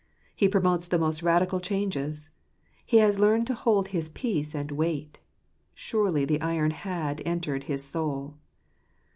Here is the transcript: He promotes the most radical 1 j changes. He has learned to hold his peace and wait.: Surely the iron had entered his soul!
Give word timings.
He 0.35 0.49
promotes 0.49 0.87
the 0.87 0.97
most 0.97 1.21
radical 1.21 1.57
1 1.57 1.61
j 1.61 1.69
changes. 1.75 2.31
He 2.83 2.97
has 2.97 3.19
learned 3.19 3.45
to 3.45 3.53
hold 3.53 3.89
his 3.89 4.09
peace 4.09 4.55
and 4.55 4.71
wait.: 4.71 5.19
Surely 5.75 6.25
the 6.25 6.41
iron 6.41 6.71
had 6.71 7.21
entered 7.23 7.65
his 7.65 7.83
soul! 7.83 8.33